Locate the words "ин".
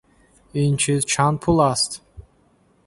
0.63-0.71